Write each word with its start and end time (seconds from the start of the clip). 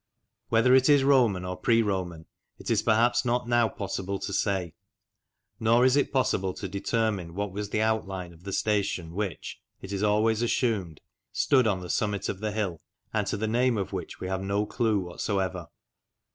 Whether 0.49 0.73
it 0.73 0.89
is 0.89 1.03
Roman 1.03 1.45
or 1.45 1.55
pre 1.55 1.83
Roman 1.83 2.25
it 2.57 2.71
is 2.71 2.81
perhaps 2.81 3.23
not 3.23 3.47
now 3.47 3.69
possible 3.69 4.17
to 4.17 4.33
say. 4.33 4.73
Nor 5.59 5.85
is 5.85 5.95
it 5.95 6.11
possible 6.11 6.55
to 6.55 6.67
determine 6.67 7.35
what 7.35 7.51
was 7.51 7.69
the 7.69 7.83
outline 7.83 8.33
of 8.33 8.43
the 8.43 8.51
station 8.51 9.11
which 9.13 9.61
it 9.79 9.91
is 9.93 10.01
always 10.01 10.41
assumed 10.41 11.01
stood 11.31 11.67
on 11.67 11.81
the 11.81 11.87
summit 11.91 12.29
of 12.29 12.39
the 12.39 12.51
hill, 12.51 12.81
and 13.13 13.27
to 13.27 13.37
the 13.37 13.47
name 13.47 13.77
of 13.77 13.93
which 13.93 14.19
we 14.19 14.27
have 14.27 14.41
no 14.41 14.65
clue 14.65 15.01
whatever. 15.01 15.67